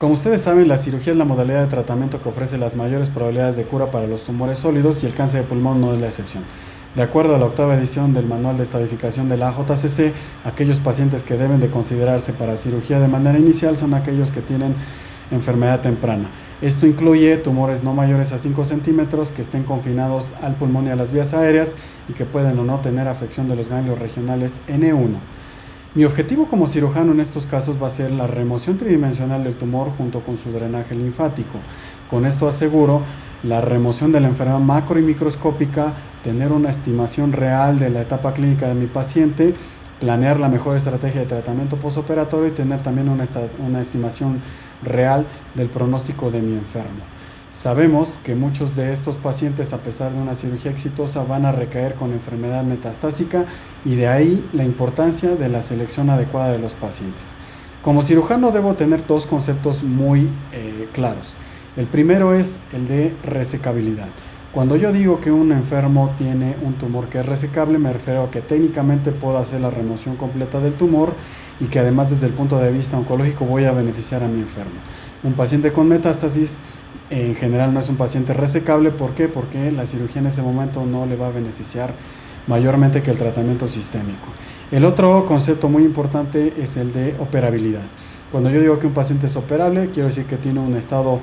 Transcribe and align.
Como 0.00 0.14
ustedes 0.14 0.42
saben, 0.42 0.68
la 0.68 0.78
cirugía 0.78 1.12
es 1.12 1.18
la 1.18 1.24
modalidad 1.24 1.60
de 1.60 1.66
tratamiento 1.66 2.22
que 2.22 2.28
ofrece 2.28 2.56
las 2.56 2.76
mayores 2.76 3.08
probabilidades 3.08 3.56
de 3.56 3.64
cura 3.64 3.90
para 3.90 4.06
los 4.06 4.22
tumores 4.22 4.58
sólidos 4.58 5.02
y 5.02 5.06
el 5.06 5.12
cáncer 5.12 5.40
de 5.42 5.48
pulmón 5.48 5.80
no 5.80 5.92
es 5.92 6.00
la 6.00 6.06
excepción. 6.06 6.44
De 6.94 7.02
acuerdo 7.02 7.34
a 7.34 7.38
la 7.38 7.46
octava 7.46 7.74
edición 7.74 8.14
del 8.14 8.24
Manual 8.24 8.58
de 8.58 8.62
Estadificación 8.62 9.28
de 9.28 9.36
la 9.36 9.48
AJCC, 9.48 10.12
aquellos 10.44 10.78
pacientes 10.78 11.24
que 11.24 11.36
deben 11.36 11.58
de 11.58 11.68
considerarse 11.68 12.32
para 12.32 12.56
cirugía 12.56 13.00
de 13.00 13.08
manera 13.08 13.40
inicial 13.40 13.74
son 13.74 13.92
aquellos 13.92 14.30
que 14.30 14.40
tienen 14.40 14.76
enfermedad 15.32 15.80
temprana. 15.80 16.30
Esto 16.62 16.86
incluye 16.86 17.36
tumores 17.36 17.82
no 17.82 17.92
mayores 17.92 18.32
a 18.32 18.38
5 18.38 18.66
centímetros 18.66 19.32
que 19.32 19.42
estén 19.42 19.64
confinados 19.64 20.34
al 20.42 20.54
pulmón 20.54 20.86
y 20.86 20.90
a 20.90 20.96
las 20.96 21.10
vías 21.10 21.34
aéreas 21.34 21.74
y 22.08 22.12
que 22.12 22.24
pueden 22.24 22.56
o 22.60 22.64
no 22.64 22.78
tener 22.78 23.08
afección 23.08 23.48
de 23.48 23.56
los 23.56 23.68
ganglios 23.68 23.98
regionales 23.98 24.60
N1. 24.68 25.16
Mi 25.94 26.04
objetivo 26.04 26.46
como 26.48 26.66
cirujano 26.66 27.12
en 27.12 27.20
estos 27.20 27.46
casos 27.46 27.82
va 27.82 27.86
a 27.86 27.90
ser 27.90 28.10
la 28.10 28.26
remoción 28.26 28.76
tridimensional 28.76 29.42
del 29.42 29.54
tumor 29.54 29.90
junto 29.96 30.20
con 30.20 30.36
su 30.36 30.52
drenaje 30.52 30.94
linfático. 30.94 31.58
Con 32.10 32.26
esto 32.26 32.46
aseguro 32.46 33.00
la 33.42 33.62
remoción 33.62 34.12
de 34.12 34.20
la 34.20 34.28
enfermedad 34.28 34.58
macro 34.58 34.98
y 34.98 35.02
microscópica, 35.02 35.94
tener 36.22 36.52
una 36.52 36.68
estimación 36.68 37.32
real 37.32 37.78
de 37.78 37.88
la 37.88 38.02
etapa 38.02 38.34
clínica 38.34 38.68
de 38.68 38.74
mi 38.74 38.86
paciente, 38.86 39.54
planear 39.98 40.38
la 40.38 40.50
mejor 40.50 40.76
estrategia 40.76 41.22
de 41.22 41.26
tratamiento 41.26 41.76
postoperatorio 41.76 42.48
y 42.48 42.52
tener 42.52 42.82
también 42.82 43.08
una, 43.08 43.24
una 43.66 43.80
estimación 43.80 44.42
real 44.82 45.24
del 45.54 45.68
pronóstico 45.68 46.30
de 46.30 46.42
mi 46.42 46.52
enfermo. 46.52 47.17
Sabemos 47.50 48.20
que 48.22 48.34
muchos 48.34 48.76
de 48.76 48.92
estos 48.92 49.16
pacientes, 49.16 49.72
a 49.72 49.78
pesar 49.78 50.12
de 50.12 50.20
una 50.20 50.34
cirugía 50.34 50.70
exitosa, 50.70 51.24
van 51.24 51.46
a 51.46 51.52
recaer 51.52 51.94
con 51.94 52.12
enfermedad 52.12 52.62
metastásica 52.62 53.46
y 53.86 53.94
de 53.94 54.06
ahí 54.06 54.46
la 54.52 54.64
importancia 54.64 55.34
de 55.34 55.48
la 55.48 55.62
selección 55.62 56.10
adecuada 56.10 56.52
de 56.52 56.58
los 56.58 56.74
pacientes. 56.74 57.32
Como 57.82 58.02
cirujano 58.02 58.50
debo 58.50 58.74
tener 58.74 59.06
dos 59.06 59.26
conceptos 59.26 59.82
muy 59.82 60.28
eh, 60.52 60.88
claros. 60.92 61.38
El 61.76 61.86
primero 61.86 62.34
es 62.34 62.60
el 62.74 62.86
de 62.86 63.14
resecabilidad. 63.24 64.08
Cuando 64.58 64.74
yo 64.74 64.90
digo 64.90 65.20
que 65.20 65.30
un 65.30 65.52
enfermo 65.52 66.10
tiene 66.18 66.56
un 66.64 66.72
tumor 66.72 67.08
que 67.08 67.20
es 67.20 67.26
resecable, 67.26 67.78
me 67.78 67.92
refiero 67.92 68.24
a 68.24 68.30
que 68.32 68.40
técnicamente 68.40 69.12
puedo 69.12 69.38
hacer 69.38 69.60
la 69.60 69.70
remoción 69.70 70.16
completa 70.16 70.58
del 70.58 70.72
tumor 70.72 71.12
y 71.60 71.66
que 71.66 71.78
además 71.78 72.10
desde 72.10 72.26
el 72.26 72.32
punto 72.32 72.58
de 72.58 72.72
vista 72.72 72.98
oncológico 72.98 73.44
voy 73.44 73.66
a 73.66 73.70
beneficiar 73.70 74.24
a 74.24 74.26
mi 74.26 74.40
enfermo. 74.40 74.80
Un 75.22 75.34
paciente 75.34 75.72
con 75.72 75.86
metástasis 75.86 76.58
en 77.08 77.36
general 77.36 77.72
no 77.72 77.78
es 77.78 77.88
un 77.88 77.94
paciente 77.94 78.32
resecable. 78.32 78.90
¿Por 78.90 79.12
qué? 79.12 79.28
Porque 79.28 79.70
la 79.70 79.86
cirugía 79.86 80.22
en 80.22 80.26
ese 80.26 80.42
momento 80.42 80.84
no 80.84 81.06
le 81.06 81.14
va 81.14 81.28
a 81.28 81.30
beneficiar 81.30 81.92
mayormente 82.48 83.00
que 83.00 83.12
el 83.12 83.16
tratamiento 83.16 83.68
sistémico. 83.68 84.26
El 84.72 84.84
otro 84.86 85.24
concepto 85.24 85.68
muy 85.68 85.84
importante 85.84 86.52
es 86.58 86.76
el 86.76 86.92
de 86.92 87.14
operabilidad. 87.20 87.84
Cuando 88.32 88.50
yo 88.50 88.60
digo 88.60 88.80
que 88.80 88.88
un 88.88 88.92
paciente 88.92 89.26
es 89.26 89.36
operable, 89.36 89.90
quiero 89.92 90.08
decir 90.08 90.24
que 90.24 90.36
tiene 90.36 90.58
un 90.58 90.76
estado 90.76 91.20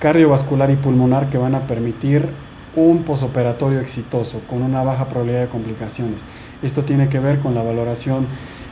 cardiovascular 0.00 0.70
y 0.70 0.76
pulmonar 0.76 1.28
que 1.28 1.36
van 1.36 1.54
a 1.54 1.66
permitir 1.66 2.47
un 2.76 3.02
posoperatorio 3.02 3.80
exitoso 3.80 4.40
con 4.48 4.62
una 4.62 4.82
baja 4.82 5.08
probabilidad 5.08 5.42
de 5.42 5.48
complicaciones. 5.48 6.26
Esto 6.62 6.84
tiene 6.84 7.08
que 7.08 7.18
ver 7.18 7.40
con 7.40 7.54
la 7.54 7.62
valoración 7.62 8.26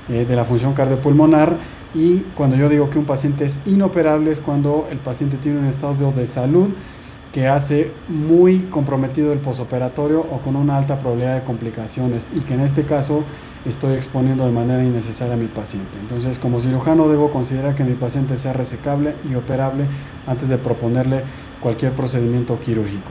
eh, 0.09 0.25
de 0.25 0.37
la 0.37 0.45
función 0.45 0.75
cardiopulmonar 0.75 1.57
y 1.95 2.19
cuando 2.37 2.57
yo 2.57 2.69
digo 2.69 2.91
que 2.91 2.99
un 2.99 3.07
paciente 3.07 3.45
es 3.45 3.61
inoperable 3.67 4.31
es 4.31 4.41
cuando 4.41 4.87
el 4.91 4.99
paciente 4.99 5.37
tiene 5.37 5.59
un 5.59 5.67
estado 5.67 6.13
de 6.13 6.27
salud 6.27 6.69
que 7.33 7.49
hace 7.49 7.91
muy 8.09 8.61
comprometido 8.61 9.33
el 9.33 9.41
posoperatorio 9.41 10.21
o 10.21 10.39
con 10.39 10.57
una 10.57 10.79
alta 10.79 10.99
probabilidad 10.99 11.35
de 11.35 11.43
complicaciones 11.43 12.31
y 12.35 12.41
que 12.41 12.55
en 12.55 12.61
este 12.61 12.85
caso 12.85 13.25
estoy 13.67 13.95
exponiendo 13.95 14.47
de 14.47 14.53
manera 14.53 14.83
innecesaria 14.83 15.35
a 15.35 15.37
mi 15.37 15.47
paciente. 15.49 15.99
Entonces, 16.01 16.39
como 16.39 16.61
cirujano 16.61 17.09
debo 17.09 17.31
considerar 17.31 17.75
que 17.75 17.85
mi 17.85 17.93
paciente 17.93 18.39
sea 18.39 18.53
resecable 18.53 19.15
y 19.31 19.35
operable 19.35 19.85
antes 20.27 20.49
de 20.49 20.57
proponerle 20.57 21.25
cualquier 21.61 21.93
procedimiento 21.93 22.59
quirúrgico. 22.61 23.11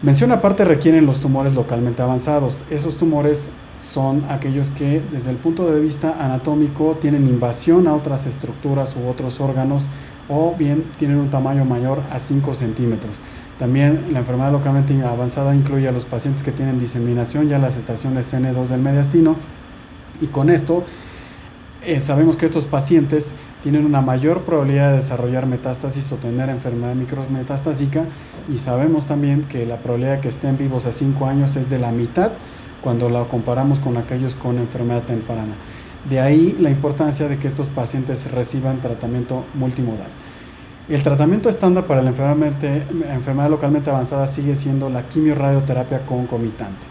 Mención 0.00 0.30
aparte 0.30 0.64
requieren 0.64 1.06
los 1.06 1.18
tumores 1.18 1.54
localmente 1.54 2.02
avanzados. 2.02 2.64
Esos 2.70 2.96
tumores 2.96 3.50
son 3.78 4.24
aquellos 4.28 4.70
que 4.70 5.02
desde 5.10 5.30
el 5.30 5.36
punto 5.38 5.68
de 5.68 5.80
vista 5.80 6.14
anatómico 6.20 6.96
tienen 7.00 7.26
invasión 7.26 7.88
a 7.88 7.94
otras 7.94 8.24
estructuras 8.24 8.94
u 8.94 9.08
otros 9.08 9.40
órganos 9.40 9.88
o 10.28 10.54
bien 10.56 10.84
tienen 10.98 11.16
un 11.16 11.30
tamaño 11.30 11.64
mayor 11.64 12.02
a 12.12 12.20
5 12.20 12.54
centímetros. 12.54 13.18
También 13.58 14.12
la 14.12 14.20
enfermedad 14.20 14.52
localmente 14.52 15.02
avanzada 15.02 15.52
incluye 15.52 15.88
a 15.88 15.92
los 15.92 16.04
pacientes 16.04 16.44
que 16.44 16.52
tienen 16.52 16.78
diseminación 16.78 17.48
ya 17.48 17.58
las 17.58 17.76
estaciones 17.76 18.32
N2 18.32 18.68
del 18.68 18.80
mediastino 18.80 19.34
y 20.20 20.26
con 20.26 20.48
esto 20.48 20.84
eh, 21.88 22.00
sabemos 22.00 22.36
que 22.36 22.44
estos 22.44 22.66
pacientes 22.66 23.32
tienen 23.62 23.86
una 23.86 24.02
mayor 24.02 24.42
probabilidad 24.42 24.90
de 24.90 24.98
desarrollar 24.98 25.46
metástasis 25.46 26.12
o 26.12 26.16
tener 26.16 26.50
enfermedad 26.50 26.94
micrometastásica 26.94 28.04
y 28.46 28.58
sabemos 28.58 29.06
también 29.06 29.44
que 29.44 29.64
la 29.64 29.78
probabilidad 29.78 30.16
de 30.16 30.20
que 30.20 30.28
estén 30.28 30.58
vivos 30.58 30.84
a 30.84 30.92
5 30.92 31.24
años 31.24 31.56
es 31.56 31.70
de 31.70 31.78
la 31.78 31.90
mitad 31.90 32.32
cuando 32.82 33.08
la 33.08 33.24
comparamos 33.24 33.80
con 33.80 33.96
aquellos 33.96 34.34
con 34.34 34.58
enfermedad 34.58 35.04
temprana. 35.04 35.54
De 36.10 36.20
ahí 36.20 36.58
la 36.60 36.68
importancia 36.68 37.26
de 37.26 37.38
que 37.38 37.48
estos 37.48 37.68
pacientes 37.68 38.30
reciban 38.32 38.82
tratamiento 38.82 39.46
multimodal. 39.54 40.10
El 40.90 41.02
tratamiento 41.02 41.48
estándar 41.48 41.86
para 41.86 42.02
la 42.02 42.10
enfermedad, 42.10 43.48
localmente 43.48 43.88
avanzada 43.88 44.26
sigue 44.26 44.54
siendo 44.56 44.90
la 44.90 45.08
quimiorradioterapia 45.08 46.04
concomitante. 46.04 46.86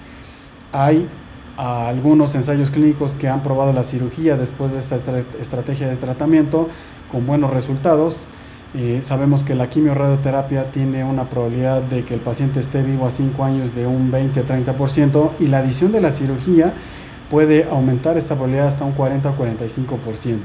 Hay 0.71 1.07
algunos 1.57 2.35
ensayos 2.35 2.69
clínicos 2.69 3.15
que 3.15 3.27
han 3.27 3.41
probado 3.41 3.73
la 3.73 3.83
cirugía 3.83 4.37
después 4.37 4.73
de 4.73 4.79
esta 4.79 4.99
estrategia 5.39 5.87
de 5.87 5.95
tratamiento 5.95 6.69
con 7.11 7.25
buenos 7.25 7.51
resultados. 7.51 8.27
Eh, 8.75 8.99
sabemos 9.01 9.43
que 9.43 9.55
la 9.55 9.69
quimiorradioterapia 9.69 10.71
tiene 10.71 11.03
una 11.03 11.29
probabilidad 11.29 11.81
de 11.81 12.03
que 12.03 12.13
el 12.13 12.19
paciente 12.19 12.59
esté 12.59 12.83
vivo 12.83 13.07
a 13.07 13.11
5 13.11 13.43
años 13.43 13.73
de 13.73 13.87
un 13.87 14.11
20-30% 14.11 15.31
y 15.39 15.47
la 15.47 15.59
adición 15.59 15.91
de 15.91 16.01
la 16.01 16.11
cirugía 16.11 16.73
puede 17.31 17.65
aumentar 17.69 18.17
esta 18.17 18.35
probabilidad 18.35 18.67
hasta 18.67 18.85
un 18.85 18.91
40 18.91 19.29
o 19.29 19.37
45%. 19.37 20.37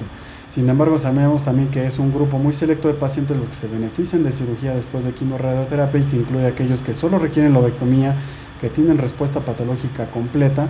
Sin 0.48 0.68
embargo, 0.68 0.98
sabemos 0.98 1.44
también 1.44 1.68
que 1.68 1.84
es 1.86 1.98
un 1.98 2.12
grupo 2.12 2.38
muy 2.38 2.52
selecto 2.52 2.88
de 2.88 2.94
pacientes 2.94 3.36
los 3.36 3.48
que 3.48 3.54
se 3.54 3.68
benefician 3.68 4.22
de 4.22 4.32
cirugía 4.32 4.74
después 4.74 5.04
de 5.04 5.12
quimioradioterapia 5.12 6.00
y 6.00 6.04
que 6.04 6.16
incluye 6.16 6.46
aquellos 6.46 6.80
que 6.80 6.92
solo 6.92 7.18
requieren 7.18 7.52
lobectomía, 7.52 8.14
que 8.60 8.68
tienen 8.68 8.98
respuesta 8.98 9.40
patológica 9.40 10.06
completa 10.06 10.68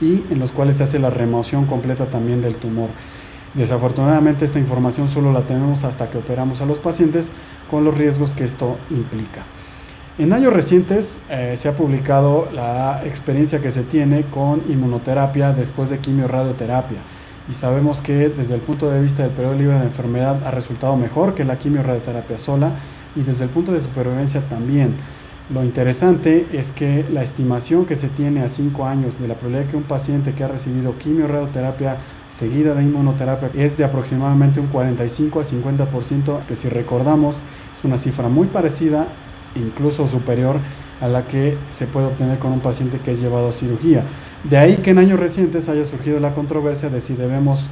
y 0.00 0.24
en 0.30 0.38
los 0.38 0.52
cuales 0.52 0.76
se 0.76 0.84
hace 0.84 0.98
la 0.98 1.10
remoción 1.10 1.66
completa 1.66 2.06
también 2.06 2.42
del 2.42 2.56
tumor. 2.56 2.88
Desafortunadamente 3.54 4.44
esta 4.44 4.58
información 4.58 5.08
solo 5.08 5.32
la 5.32 5.42
tenemos 5.42 5.84
hasta 5.84 6.08
que 6.08 6.18
operamos 6.18 6.60
a 6.60 6.66
los 6.66 6.78
pacientes 6.78 7.30
con 7.70 7.84
los 7.84 7.96
riesgos 7.96 8.32
que 8.32 8.44
esto 8.44 8.78
implica. 8.90 9.44
En 10.18 10.32
años 10.32 10.52
recientes 10.52 11.20
eh, 11.30 11.54
se 11.56 11.68
ha 11.68 11.74
publicado 11.74 12.48
la 12.52 13.02
experiencia 13.04 13.60
que 13.60 13.70
se 13.70 13.82
tiene 13.82 14.22
con 14.24 14.62
inmunoterapia 14.68 15.52
después 15.52 15.88
de 15.88 15.98
quimiorradioterapia 15.98 16.98
y 17.48 17.54
sabemos 17.54 18.00
que 18.00 18.28
desde 18.28 18.54
el 18.54 18.60
punto 18.60 18.90
de 18.90 19.00
vista 19.00 19.22
del 19.22 19.32
periodo 19.32 19.54
libre 19.54 19.78
de 19.78 19.84
enfermedad 19.84 20.46
ha 20.46 20.50
resultado 20.50 20.94
mejor 20.96 21.34
que 21.34 21.44
la 21.44 21.58
quimiorradioterapia 21.58 22.38
sola 22.38 22.72
y 23.16 23.22
desde 23.22 23.44
el 23.44 23.50
punto 23.50 23.72
de 23.72 23.80
supervivencia 23.80 24.40
también. 24.42 24.94
Lo 25.52 25.64
interesante 25.64 26.46
es 26.52 26.70
que 26.70 27.04
la 27.12 27.22
estimación 27.22 27.84
que 27.84 27.96
se 27.96 28.06
tiene 28.06 28.42
a 28.42 28.48
5 28.48 28.86
años 28.86 29.18
de 29.18 29.26
la 29.26 29.34
probabilidad 29.34 29.68
que 29.68 29.76
un 29.76 29.82
paciente 29.82 30.32
que 30.32 30.44
ha 30.44 30.48
recibido 30.48 30.96
quimiorradioterapia 30.96 31.96
seguida 32.28 32.72
de 32.74 32.84
inmunoterapia 32.84 33.50
es 33.56 33.76
de 33.76 33.82
aproximadamente 33.82 34.60
un 34.60 34.68
45 34.68 35.40
a 35.40 35.42
50%, 35.42 36.46
que 36.46 36.54
si 36.54 36.68
recordamos 36.68 37.42
es 37.74 37.84
una 37.84 37.96
cifra 37.96 38.28
muy 38.28 38.46
parecida 38.46 39.08
incluso 39.56 40.06
superior 40.06 40.60
a 41.00 41.08
la 41.08 41.26
que 41.26 41.58
se 41.68 41.88
puede 41.88 42.06
obtener 42.06 42.38
con 42.38 42.52
un 42.52 42.60
paciente 42.60 43.00
que 43.00 43.10
es 43.10 43.20
llevado 43.20 43.48
a 43.48 43.52
cirugía. 43.52 44.04
De 44.44 44.56
ahí 44.56 44.76
que 44.76 44.90
en 44.90 44.98
años 44.98 45.18
recientes 45.18 45.68
haya 45.68 45.84
surgido 45.84 46.20
la 46.20 46.32
controversia 46.32 46.90
de 46.90 47.00
si 47.00 47.14
debemos 47.14 47.70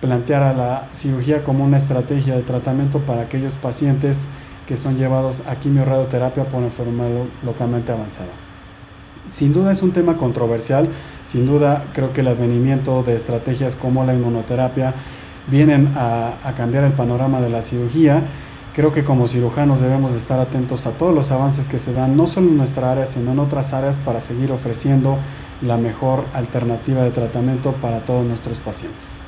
plantear 0.00 0.42
a 0.42 0.54
la 0.54 0.88
cirugía 0.92 1.44
como 1.44 1.64
una 1.64 1.76
estrategia 1.76 2.34
de 2.36 2.42
tratamiento 2.42 3.00
para 3.00 3.20
aquellos 3.20 3.56
pacientes 3.56 4.28
que 4.68 4.76
son 4.76 4.96
llevados 4.96 5.42
a 5.48 5.56
quimiorradioterapia 5.56 6.44
por 6.44 6.62
enfermedad 6.62 7.24
localmente 7.44 7.90
avanzada. 7.90 8.28
Sin 9.28 9.52
duda 9.52 9.72
es 9.72 9.82
un 9.82 9.92
tema 9.92 10.16
controversial, 10.16 10.88
sin 11.24 11.46
duda 11.46 11.86
creo 11.92 12.12
que 12.12 12.20
el 12.20 12.28
advenimiento 12.28 13.02
de 13.02 13.16
estrategias 13.16 13.74
como 13.74 14.04
la 14.04 14.14
inmunoterapia 14.14 14.94
vienen 15.48 15.92
a, 15.96 16.34
a 16.44 16.54
cambiar 16.54 16.84
el 16.84 16.92
panorama 16.92 17.40
de 17.40 17.50
la 17.50 17.62
cirugía 17.62 18.22
Creo 18.78 18.92
que 18.92 19.02
como 19.02 19.26
cirujanos 19.26 19.80
debemos 19.80 20.14
estar 20.14 20.38
atentos 20.38 20.86
a 20.86 20.92
todos 20.92 21.12
los 21.12 21.32
avances 21.32 21.66
que 21.66 21.80
se 21.80 21.92
dan, 21.92 22.16
no 22.16 22.28
solo 22.28 22.46
en 22.46 22.56
nuestra 22.56 22.92
área, 22.92 23.06
sino 23.06 23.32
en 23.32 23.40
otras 23.40 23.72
áreas, 23.72 23.98
para 23.98 24.20
seguir 24.20 24.52
ofreciendo 24.52 25.18
la 25.62 25.76
mejor 25.76 26.24
alternativa 26.32 27.02
de 27.02 27.10
tratamiento 27.10 27.72
para 27.72 28.04
todos 28.04 28.24
nuestros 28.24 28.60
pacientes. 28.60 29.20